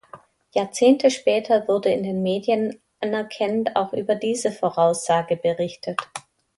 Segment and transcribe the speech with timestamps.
[0.55, 5.99] Jahrzehnte später wurde in den Medien anerkennend auch über diese Voraussage berichtet.